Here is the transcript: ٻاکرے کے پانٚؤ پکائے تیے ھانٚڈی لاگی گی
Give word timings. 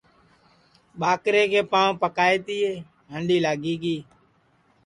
ٻاکرے 0.99 1.43
کے 1.51 1.61
پانٚؤ 1.71 1.97
پکائے 2.01 2.37
تیے 2.45 2.71
ھانٚڈی 3.11 3.37
لاگی 3.45 3.75
گی 3.81 3.97